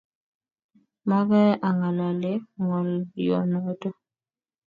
[1.09, 3.89] Magaye angalale ngolyonoto